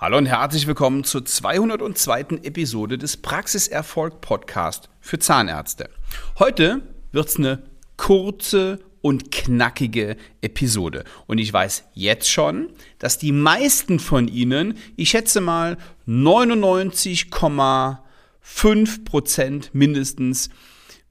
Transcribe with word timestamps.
Hallo 0.00 0.16
und 0.16 0.26
herzlich 0.26 0.68
willkommen 0.68 1.02
zur 1.02 1.24
202. 1.24 2.38
Episode 2.44 2.98
des 2.98 3.16
Praxiserfolg 3.16 4.20
Podcast 4.20 4.90
für 5.00 5.18
Zahnärzte. 5.18 5.90
Heute 6.38 6.82
wird's 7.10 7.34
eine 7.34 7.64
kurze 7.96 8.78
und 9.00 9.32
knackige 9.32 10.16
Episode. 10.40 11.02
Und 11.26 11.38
ich 11.38 11.52
weiß 11.52 11.82
jetzt 11.94 12.30
schon, 12.30 12.68
dass 13.00 13.18
die 13.18 13.32
meisten 13.32 13.98
von 13.98 14.28
Ihnen, 14.28 14.78
ich 14.94 15.10
schätze 15.10 15.40
mal 15.40 15.78
99,5 16.06 19.04
Prozent 19.04 19.74
mindestens, 19.74 20.48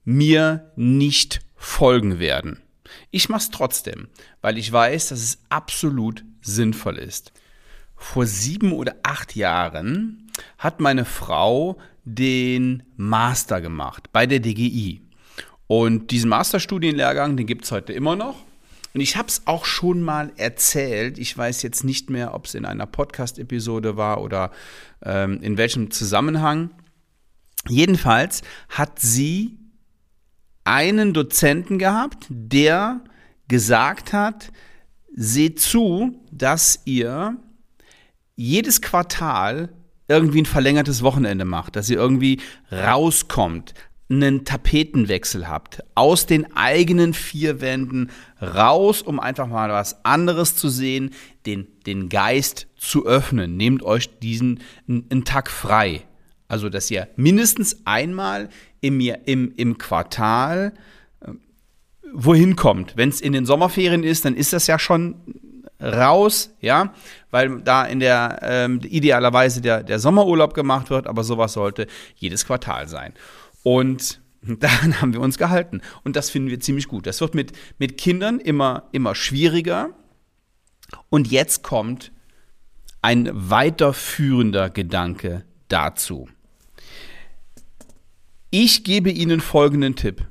mir 0.06 0.72
nicht 0.76 1.40
folgen 1.56 2.20
werden. 2.20 2.62
Ich 3.10 3.28
mache 3.28 3.42
es 3.42 3.50
trotzdem, 3.50 4.08
weil 4.40 4.56
ich 4.56 4.72
weiß, 4.72 5.10
dass 5.10 5.18
es 5.18 5.42
absolut 5.50 6.24
sinnvoll 6.40 6.96
ist 6.96 7.34
vor 7.98 8.26
sieben 8.26 8.72
oder 8.72 8.96
acht 9.02 9.36
Jahren 9.36 10.30
hat 10.56 10.80
meine 10.80 11.04
Frau 11.04 11.78
den 12.04 12.84
Master 12.96 13.60
gemacht 13.60 14.10
bei 14.12 14.26
der 14.26 14.40
DGI. 14.40 15.02
Und 15.66 16.10
diesen 16.10 16.30
Masterstudienlehrgang, 16.30 17.36
den 17.36 17.46
gibt 17.46 17.64
es 17.64 17.72
heute 17.72 17.92
immer 17.92 18.16
noch. 18.16 18.36
Und 18.94 19.02
ich 19.02 19.16
habe 19.16 19.28
es 19.28 19.42
auch 19.46 19.66
schon 19.66 20.02
mal 20.02 20.32
erzählt. 20.36 21.18
Ich 21.18 21.36
weiß 21.36 21.62
jetzt 21.62 21.84
nicht 21.84 22.08
mehr, 22.08 22.34
ob 22.34 22.46
es 22.46 22.54
in 22.54 22.64
einer 22.64 22.86
Podcast-Episode 22.86 23.96
war 23.96 24.22
oder 24.22 24.50
ähm, 25.04 25.42
in 25.42 25.58
welchem 25.58 25.90
Zusammenhang. 25.90 26.70
Jedenfalls 27.68 28.42
hat 28.70 28.98
sie 28.98 29.58
einen 30.64 31.12
Dozenten 31.12 31.78
gehabt, 31.78 32.26
der 32.30 33.00
gesagt 33.48 34.12
hat, 34.12 34.52
seht 35.14 35.60
zu, 35.60 36.18
dass 36.30 36.80
ihr 36.84 37.36
jedes 38.38 38.80
Quartal 38.80 39.68
irgendwie 40.06 40.40
ein 40.42 40.46
verlängertes 40.46 41.02
Wochenende 41.02 41.44
macht, 41.44 41.74
dass 41.74 41.90
ihr 41.90 41.96
irgendwie 41.96 42.40
rauskommt, 42.72 43.74
einen 44.08 44.44
Tapetenwechsel 44.44 45.48
habt, 45.48 45.82
aus 45.94 46.24
den 46.24 46.56
eigenen 46.56 47.12
vier 47.12 47.60
Wänden 47.60 48.10
raus, 48.40 49.02
um 49.02 49.20
einfach 49.20 49.48
mal 49.48 49.68
was 49.68 50.02
anderes 50.04 50.54
zu 50.54 50.68
sehen, 50.70 51.10
den, 51.44 51.66
den 51.84 52.08
Geist 52.08 52.68
zu 52.76 53.04
öffnen. 53.04 53.56
Nehmt 53.56 53.82
euch 53.82 54.18
diesen 54.20 54.60
einen 54.86 55.24
Tag 55.24 55.50
frei. 55.50 56.02
Also, 56.46 56.70
dass 56.70 56.90
ihr 56.90 57.08
mindestens 57.16 57.82
einmal 57.84 58.48
im, 58.80 59.00
im, 59.00 59.52
im 59.56 59.76
Quartal 59.76 60.72
äh, 61.20 61.32
wohin 62.14 62.56
kommt. 62.56 62.96
Wenn 62.96 63.10
es 63.10 63.20
in 63.20 63.34
den 63.34 63.44
Sommerferien 63.44 64.04
ist, 64.04 64.24
dann 64.24 64.34
ist 64.34 64.54
das 64.54 64.68
ja 64.68 64.78
schon 64.78 65.16
raus, 65.80 66.50
ja, 66.60 66.92
weil 67.30 67.60
da 67.60 67.84
in 67.84 68.00
der 68.00 68.40
ähm, 68.42 68.80
idealerweise 68.82 69.60
der, 69.60 69.82
der 69.82 69.98
Sommerurlaub 69.98 70.54
gemacht 70.54 70.90
wird, 70.90 71.06
aber 71.06 71.24
sowas 71.24 71.52
sollte 71.52 71.86
jedes 72.16 72.46
Quartal 72.46 72.88
sein. 72.88 73.14
Und 73.62 74.20
daran 74.42 75.00
haben 75.00 75.12
wir 75.12 75.20
uns 75.20 75.38
gehalten. 75.38 75.80
Und 76.04 76.16
das 76.16 76.30
finden 76.30 76.50
wir 76.50 76.60
ziemlich 76.60 76.88
gut. 76.88 77.06
Das 77.06 77.20
wird 77.20 77.34
mit, 77.34 77.52
mit 77.78 77.98
Kindern 77.98 78.40
immer, 78.40 78.88
immer 78.92 79.14
schwieriger. 79.14 79.90
Und 81.10 81.28
jetzt 81.28 81.62
kommt 81.62 82.12
ein 83.02 83.28
weiterführender 83.32 84.70
Gedanke 84.70 85.44
dazu. 85.68 86.28
Ich 88.50 88.84
gebe 88.84 89.10
Ihnen 89.10 89.40
folgenden 89.40 89.94
Tipp. 89.94 90.26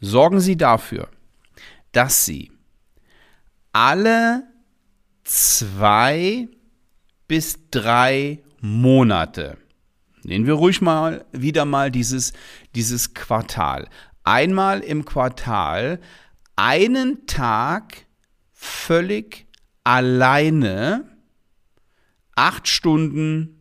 Sorgen 0.00 0.40
Sie 0.40 0.56
dafür, 0.56 1.08
dass 1.92 2.24
Sie 2.24 2.51
alle 3.72 4.44
zwei 5.24 6.48
bis 7.28 7.58
drei 7.70 8.42
Monate. 8.60 9.56
Nehmen 10.24 10.46
wir 10.46 10.54
ruhig 10.54 10.80
mal 10.80 11.24
wieder 11.32 11.64
mal 11.64 11.90
dieses, 11.90 12.32
dieses 12.74 13.14
Quartal. 13.14 13.88
Einmal 14.24 14.80
im 14.80 15.04
Quartal 15.04 16.00
einen 16.54 17.26
Tag 17.26 18.06
völlig 18.52 19.46
alleine, 19.82 21.08
acht 22.36 22.68
Stunden 22.68 23.58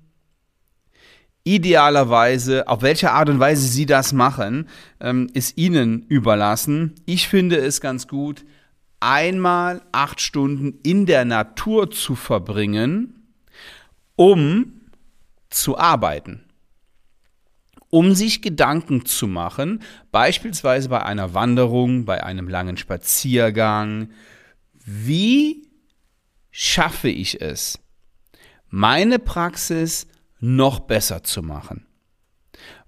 Idealerweise, 1.44 2.68
auf 2.68 2.84
welche 2.84 3.12
Art 3.12 3.28
und 3.28 3.40
Weise 3.40 3.68
Sie 3.68 3.88
das 3.88 4.14
machen, 4.14 4.70
ähm, 5.00 5.28
ist 5.34 5.58
Ihnen 5.58 6.04
überlassen. 6.04 6.94
Ich 7.08 7.28
finde 7.28 7.58
es 7.58 7.82
ganz 7.82 8.08
gut, 8.08 8.46
einmal 9.02 9.82
acht 9.92 10.22
Stunden 10.22 10.80
in 10.84 11.06
der 11.06 11.26
Natur 11.26 11.92
zu 11.92 12.16
verbringen, 12.16 13.28
um 14.16 14.82
zu 15.50 15.78
arbeiten. 15.78 16.46
Um 17.90 18.14
sich 18.14 18.42
Gedanken 18.42 19.06
zu 19.06 19.28
machen, 19.28 19.82
beispielsweise 20.12 20.88
bei 20.88 21.04
einer 21.04 21.34
Wanderung, 21.34 22.06
bei 22.06 22.24
einem 22.24 22.48
langen 22.48 22.78
Spaziergang, 22.78 24.12
wie 24.74 25.68
schaffe 26.52 27.10
ich 27.10 27.42
es, 27.42 27.80
meine 28.70 29.20
Praxis 29.20 30.08
noch 30.40 30.80
besser 30.80 31.24
zu 31.24 31.42
machen? 31.42 31.86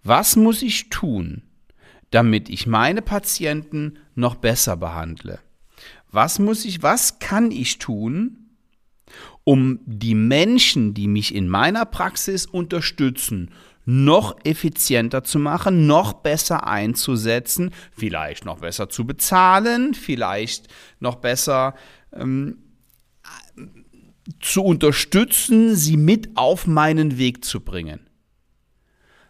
Was 0.03 0.38
muss 0.38 0.62
ich 0.62 0.90
tun, 0.90 1.44
damit 2.12 2.50
ich 2.50 2.68
meine 2.68 3.01
Patienten 3.01 4.00
noch 4.16 4.35
besser 4.35 4.78
behandle? 4.78 5.40
Was 6.13 6.38
muss 6.38 6.63
ich, 6.63 6.84
was 6.84 7.18
kann 7.18 7.50
ich 7.50 7.79
tun, 7.79 8.38
um 9.44 9.79
die 9.85 10.13
Menschen, 10.13 10.94
die 10.94 11.07
mich 11.07 11.34
in 11.34 11.50
meiner 11.50 11.85
Praxis 11.85 12.46
unterstützen, 12.46 13.50
noch 13.85 14.38
effizienter 14.46 15.24
zu 15.24 15.40
machen, 15.40 15.88
noch 15.88 16.13
besser 16.13 16.68
einzusetzen, 16.68 17.72
vielleicht 17.91 18.46
noch 18.46 18.59
besser 18.59 18.90
zu 18.90 19.06
bezahlen, 19.06 19.96
vielleicht 19.96 20.68
noch 21.00 21.16
besser 21.16 21.74
ähm, 22.13 22.59
zu 24.40 24.63
unterstützen, 24.63 25.75
sie 25.75 25.97
mit 25.97 26.38
auf 26.38 26.68
meinen 26.68 27.18
Weg 27.18 27.44
zu 27.44 27.59
bringen. 27.59 28.07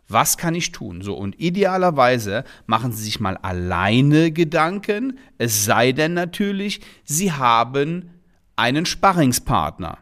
Was 0.08 0.38
kann 0.38 0.54
ich 0.54 0.72
tun? 0.72 1.02
So, 1.02 1.16
und 1.16 1.40
idealerweise 1.40 2.44
machen 2.66 2.92
Sie 2.92 3.04
sich 3.04 3.20
mal 3.20 3.38
alleine 3.38 4.32
Gedanken, 4.32 5.18
es 5.38 5.66
sei 5.66 5.92
denn 5.92 6.14
natürlich, 6.14 6.82
Sie 7.04 7.32
haben 7.32 8.10
einen 8.56 8.86
Sparringspartner. 8.86 9.98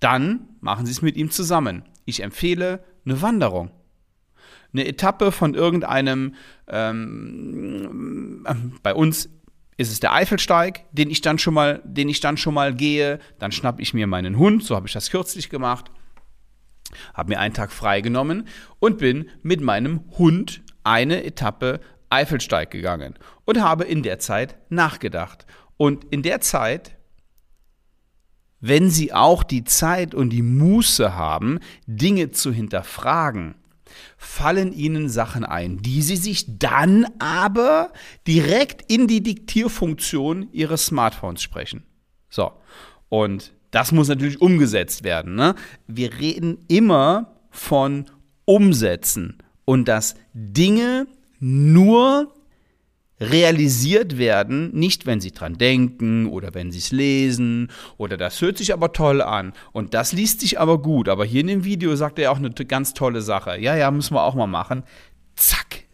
Dann 0.00 0.48
machen 0.60 0.86
Sie 0.86 0.92
es 0.92 1.02
mit 1.02 1.16
ihm 1.16 1.30
zusammen. 1.30 1.84
Ich 2.04 2.22
empfehle 2.22 2.84
eine 3.04 3.20
Wanderung. 3.20 3.70
Eine 4.72 4.86
Etappe 4.86 5.32
von 5.32 5.54
irgendeinem, 5.54 6.34
ähm, 6.68 8.46
bei 8.82 8.94
uns 8.94 9.28
ist 9.76 9.92
es 9.92 10.00
der 10.00 10.12
Eifelsteig, 10.12 10.84
den 10.92 11.10
ich 11.10 11.20
dann 11.20 11.38
schon 11.38 11.54
mal, 11.54 11.82
den 11.84 12.08
ich 12.08 12.20
dann 12.20 12.36
schon 12.36 12.54
mal 12.54 12.74
gehe. 12.74 13.18
Dann 13.38 13.52
schnappe 13.52 13.82
ich 13.82 13.92
mir 13.92 14.06
meinen 14.06 14.38
Hund, 14.38 14.64
so 14.64 14.76
habe 14.76 14.86
ich 14.86 14.92
das 14.92 15.10
kürzlich 15.10 15.50
gemacht 15.50 15.90
habe 17.14 17.30
mir 17.30 17.40
einen 17.40 17.54
Tag 17.54 17.72
freigenommen 17.72 18.46
und 18.78 18.98
bin 18.98 19.28
mit 19.42 19.60
meinem 19.60 20.04
Hund 20.18 20.62
eine 20.84 21.24
Etappe 21.24 21.80
Eifelsteig 22.10 22.70
gegangen 22.70 23.18
und 23.44 23.62
habe 23.62 23.84
in 23.84 24.02
der 24.02 24.18
Zeit 24.18 24.56
nachgedacht. 24.68 25.46
Und 25.76 26.04
in 26.04 26.22
der 26.22 26.40
Zeit, 26.40 26.96
wenn 28.60 28.90
Sie 28.90 29.12
auch 29.12 29.42
die 29.42 29.64
Zeit 29.64 30.14
und 30.14 30.30
die 30.30 30.42
Muße 30.42 31.14
haben, 31.14 31.58
Dinge 31.86 32.30
zu 32.30 32.52
hinterfragen, 32.52 33.54
fallen 34.16 34.72
Ihnen 34.72 35.08
Sachen 35.08 35.44
ein, 35.44 35.78
die 35.78 36.02
Sie 36.02 36.16
sich 36.16 36.58
dann 36.58 37.06
aber 37.18 37.92
direkt 38.26 38.90
in 38.90 39.06
die 39.06 39.22
Diktierfunktion 39.22 40.52
Ihres 40.52 40.86
Smartphones 40.86 41.42
sprechen. 41.42 41.84
So, 42.28 42.52
und 43.08 43.52
das 43.72 43.90
muss 43.90 44.08
natürlich 44.08 44.40
umgesetzt 44.40 45.02
werden. 45.02 45.34
Ne? 45.34 45.56
Wir 45.88 46.20
reden 46.20 46.58
immer 46.68 47.32
von 47.50 48.06
Umsetzen 48.44 49.38
und 49.64 49.88
dass 49.88 50.14
Dinge 50.34 51.08
nur 51.40 52.32
realisiert 53.18 54.18
werden, 54.18 54.72
nicht 54.74 55.06
wenn 55.06 55.20
sie 55.20 55.32
dran 55.32 55.56
denken 55.56 56.26
oder 56.26 56.54
wenn 56.54 56.72
sie 56.72 56.78
es 56.78 56.92
lesen 56.92 57.70
oder 57.96 58.16
das 58.16 58.40
hört 58.40 58.58
sich 58.58 58.72
aber 58.72 58.92
toll 58.92 59.22
an 59.22 59.52
und 59.72 59.94
das 59.94 60.12
liest 60.12 60.40
sich 60.40 60.58
aber 60.58 60.78
gut, 60.78 61.08
aber 61.08 61.24
hier 61.24 61.40
in 61.40 61.46
dem 61.46 61.64
Video 61.64 61.94
sagt 61.96 62.18
er 62.18 62.32
auch 62.32 62.38
eine 62.38 62.50
ganz 62.50 62.94
tolle 62.94 63.22
Sache. 63.22 63.58
Ja, 63.58 63.76
ja, 63.76 63.90
müssen 63.90 64.14
wir 64.14 64.24
auch 64.24 64.34
mal 64.34 64.46
machen. 64.46 64.82
Zack, 65.36 65.84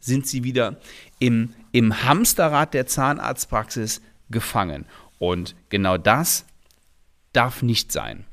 sind 0.00 0.26
sie 0.26 0.44
wieder 0.44 0.78
im, 1.18 1.54
im 1.72 2.02
Hamsterrad 2.02 2.74
der 2.74 2.86
Zahnarztpraxis 2.86 4.00
gefangen. 4.30 4.86
Und 5.18 5.54
genau 5.68 5.98
das 5.98 6.46
darf 7.32 7.62
nicht 7.62 7.92
sein. 7.92 8.24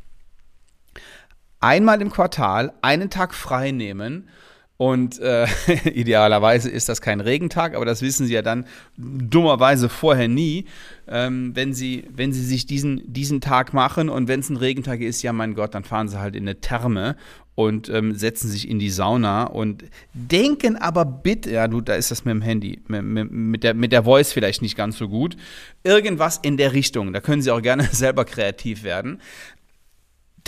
Einmal 1.59 2.01
im 2.01 2.11
Quartal 2.11 2.73
einen 2.81 3.09
Tag 3.09 3.33
frei 3.33 3.71
nehmen, 3.71 4.29
Und 4.77 5.19
äh, 5.19 5.47
idealerweise 5.93 6.69
ist 6.69 6.89
das 6.89 6.99
kein 6.99 7.21
Regentag, 7.21 7.75
aber 7.75 7.85
das 7.85 8.01
wissen 8.01 8.25
Sie 8.25 8.33
ja 8.33 8.41
dann 8.41 8.65
dummerweise 8.97 9.87
vorher 9.87 10.27
nie, 10.27 10.65
ähm, 11.07 11.51
wenn, 11.55 11.73
Sie, 11.73 12.03
wenn 12.13 12.33
Sie 12.33 12.43
sich 12.43 12.65
diesen, 12.65 13.01
diesen 13.11 13.39
Tag 13.39 13.73
machen 13.73 14.09
und 14.09 14.27
wenn 14.27 14.41
es 14.41 14.49
ein 14.49 14.57
Regentag 14.57 14.99
ist, 14.99 15.21
ja 15.21 15.31
mein 15.31 15.55
Gott, 15.55 15.75
dann 15.75 15.85
fahren 15.85 16.09
Sie 16.09 16.19
halt 16.19 16.35
in 16.35 16.43
eine 16.43 16.59
Therme 16.59 17.15
und 17.55 17.87
ähm, 17.87 18.13
setzen 18.13 18.49
sich 18.49 18.69
in 18.69 18.79
die 18.79 18.89
Sauna 18.89 19.45
und 19.45 19.85
denken 20.13 20.75
aber 20.75 21.05
bitte, 21.05 21.51
ja 21.51 21.69
du, 21.69 21.79
da 21.79 21.95
ist 21.95 22.11
das 22.11 22.25
mit 22.25 22.33
dem 22.33 22.41
Handy, 22.41 22.81
mit, 22.87 23.31
mit, 23.31 23.63
der, 23.63 23.73
mit 23.73 23.93
der 23.93 24.03
Voice 24.03 24.33
vielleicht 24.33 24.61
nicht 24.61 24.75
ganz 24.75 24.97
so 24.97 25.07
gut, 25.07 25.37
irgendwas 25.83 26.37
in 26.43 26.57
der 26.57 26.73
Richtung, 26.73 27.13
da 27.13 27.21
können 27.21 27.41
Sie 27.41 27.51
auch 27.51 27.61
gerne 27.61 27.83
selber 27.91 28.25
kreativ 28.25 28.83
werden, 28.83 29.21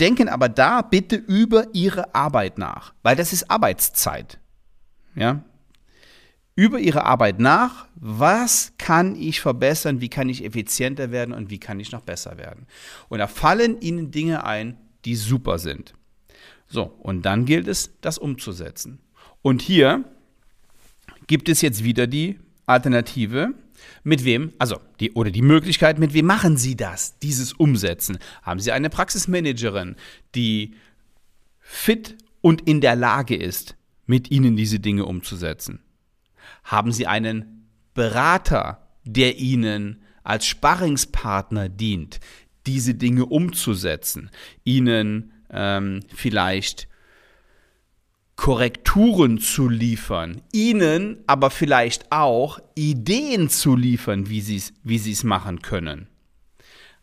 denken 0.00 0.28
aber 0.28 0.48
da 0.48 0.82
bitte 0.82 1.16
über 1.16 1.66
ihre 1.72 2.14
Arbeit 2.14 2.58
nach, 2.58 2.94
weil 3.02 3.16
das 3.16 3.32
ist 3.32 3.50
Arbeitszeit. 3.50 4.38
Ja? 5.14 5.42
Über 6.54 6.80
ihre 6.80 7.04
Arbeit 7.04 7.38
nach, 7.38 7.86
was 7.94 8.72
kann 8.78 9.14
ich 9.14 9.40
verbessern, 9.40 10.00
wie 10.00 10.08
kann 10.08 10.28
ich 10.28 10.44
effizienter 10.44 11.10
werden 11.10 11.32
und 11.32 11.50
wie 11.50 11.58
kann 11.58 11.78
ich 11.78 11.92
noch 11.92 12.02
besser 12.02 12.36
werden. 12.36 12.66
Und 13.08 13.18
da 13.18 13.26
fallen 13.26 13.80
ihnen 13.80 14.10
Dinge 14.10 14.44
ein, 14.44 14.76
die 15.04 15.14
super 15.14 15.58
sind. 15.58 15.94
So, 16.66 16.82
und 16.82 17.22
dann 17.22 17.44
gilt 17.44 17.68
es, 17.68 17.90
das 18.00 18.18
umzusetzen. 18.18 19.00
Und 19.42 19.62
hier 19.62 20.04
gibt 21.26 21.48
es 21.48 21.62
jetzt 21.62 21.84
wieder 21.84 22.06
die 22.06 22.38
Alternative, 22.66 23.54
mit 24.02 24.24
wem, 24.24 24.52
also 24.58 24.80
die 25.00 25.12
oder 25.12 25.30
die 25.30 25.42
Möglichkeit, 25.42 25.98
mit 25.98 26.14
wem 26.14 26.26
machen 26.26 26.56
Sie 26.56 26.76
das, 26.76 27.18
dieses 27.18 27.52
Umsetzen? 27.52 28.18
Haben 28.42 28.60
Sie 28.60 28.72
eine 28.72 28.90
Praxismanagerin, 28.90 29.96
die 30.34 30.74
fit 31.60 32.16
und 32.40 32.62
in 32.68 32.80
der 32.80 32.96
Lage 32.96 33.36
ist, 33.36 33.76
mit 34.06 34.30
Ihnen 34.30 34.56
diese 34.56 34.80
Dinge 34.80 35.04
umzusetzen? 35.04 35.80
Haben 36.64 36.92
Sie 36.92 37.06
einen 37.06 37.68
Berater, 37.94 38.88
der 39.04 39.38
Ihnen 39.38 40.02
als 40.22 40.46
Sparringspartner 40.46 41.68
dient, 41.68 42.20
diese 42.66 42.94
Dinge 42.94 43.26
umzusetzen, 43.26 44.30
Ihnen 44.64 45.32
ähm, 45.50 46.00
vielleicht 46.14 46.88
Korrekturen 48.38 49.38
zu 49.38 49.68
liefern, 49.68 50.42
ihnen 50.52 51.18
aber 51.26 51.50
vielleicht 51.50 52.12
auch 52.12 52.60
Ideen 52.76 53.48
zu 53.48 53.74
liefern, 53.74 54.30
wie 54.30 54.40
sie 54.40 54.58
es 54.58 54.72
wie 54.84 54.98
sie's 54.98 55.24
machen 55.24 55.60
können. 55.60 56.06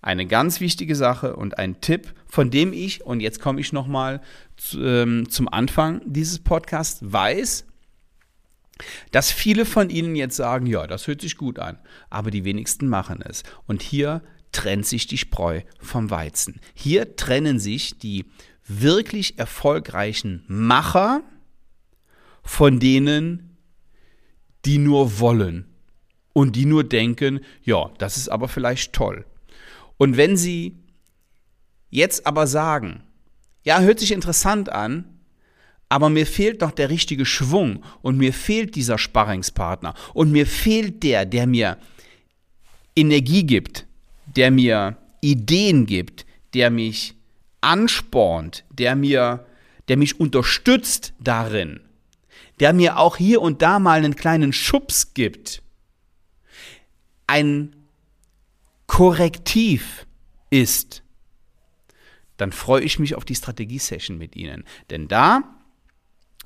Eine 0.02 0.28
ganz 0.28 0.62
wichtige 0.62 0.96
Sache 0.96 1.36
und 1.36 1.58
ein 1.58 1.82
Tipp, 1.82 2.14
von 2.26 2.52
dem 2.52 2.72
ich, 2.72 3.04
und 3.06 3.20
jetzt 3.20 3.42
komme 3.42 3.60
ich 3.60 3.74
nochmal 3.74 4.22
zu, 4.56 4.82
ähm, 4.82 5.30
zum 5.30 5.50
Anfang 5.50 6.02
dieses 6.06 6.40
Podcasts, 6.40 7.02
weiß, 7.02 7.66
dass 9.12 9.30
viele 9.30 9.66
von 9.66 9.90
Ihnen 9.90 10.16
jetzt 10.16 10.38
sagen, 10.38 10.68
ja, 10.68 10.88
das 10.88 11.06
hört 11.06 11.20
sich 11.20 11.36
gut 11.36 11.60
an, 11.60 11.78
aber 12.10 12.32
die 12.32 12.46
wenigsten 12.46 12.88
machen 12.88 13.22
es. 13.22 13.44
Und 13.68 13.82
hier 13.82 14.22
trennt 14.54 14.86
sich 14.86 15.06
die 15.06 15.18
Spreu 15.18 15.62
vom 15.80 16.10
Weizen. 16.10 16.62
Hier 16.74 17.18
trennen 17.18 17.60
sich 17.60 18.00
die 18.00 18.24
wirklich 18.68 19.38
erfolgreichen 19.38 20.44
Macher 20.48 21.22
von 22.44 22.80
denen, 22.80 23.58
die 24.66 24.78
nur 24.78 25.20
wollen 25.20 25.66
und 26.34 26.56
die 26.56 26.66
nur 26.66 26.84
denken, 26.84 27.40
ja, 27.64 27.92
das 27.98 28.18
ist 28.18 28.30
aber 28.30 28.48
vielleicht 28.48 28.94
toll. 28.94 29.26
Und 29.98 30.18
wenn 30.18 30.36
sie 30.36 30.78
jetzt 31.90 32.26
aber 32.28 32.48
sagen, 32.48 33.04
ja, 33.64 33.80
hört 33.80 34.00
sich 34.00 34.12
interessant 34.12 34.70
an, 34.70 35.06
aber 35.88 36.10
mir 36.10 36.26
fehlt 36.26 36.62
noch 36.62 36.72
der 36.72 36.90
richtige 36.90 37.26
Schwung 37.26 37.84
und 38.02 38.18
mir 38.18 38.34
fehlt 38.34 38.76
dieser 38.76 38.98
Sparringspartner 38.98 39.94
und 40.14 40.32
mir 40.32 40.46
fehlt 40.46 41.04
der, 41.04 41.26
der 41.26 41.48
mir 41.48 41.78
Energie 42.96 43.44
gibt, 43.44 43.86
der 44.26 44.52
mir 44.52 44.98
Ideen 45.22 45.86
gibt, 45.86 46.26
der 46.54 46.70
mich 46.70 47.15
anspornt, 47.66 48.64
der 48.70 48.96
mir, 48.96 49.46
der 49.88 49.98
mich 49.98 50.20
unterstützt 50.20 51.14
darin, 51.20 51.82
der 52.60 52.74
mir 52.74 52.98
auch 52.98 53.18
hier 53.18 53.42
und 53.42 53.62
da 53.62 53.80
mal 53.80 53.98
einen 53.98 54.16
kleinen 54.16 54.54
Schubs 54.54 55.14
gibt, 55.14 55.62
ein 57.28 57.76
Korrektiv 58.88 60.06
ist, 60.50 61.04
dann 62.38 62.52
freue 62.52 62.84
ich 62.84 63.00
mich 63.00 63.16
auf 63.16 63.26
die 63.26 63.36
Strategie-Session 63.36 64.18
mit 64.18 64.36
Ihnen. 64.36 64.64
Denn 64.90 65.08
da 65.08 65.44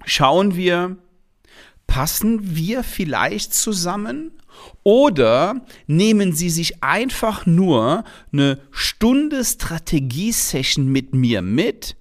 schauen 0.05 0.55
wir, 0.55 0.97
passen 1.89 2.55
wir 2.55 2.83
vielleicht 2.83 3.53
zusammen 3.53 4.31
oder 4.83 5.65
nehmen 5.87 6.33
Sie 6.33 6.51
sich 6.51 6.83
einfach 6.83 7.47
nur 7.47 8.03
eine 8.31 8.59
Stunde 8.69 9.43
Strategie-Session 9.43 10.87
mit 10.87 11.15
mir 11.15 11.41
mit, 11.41 11.97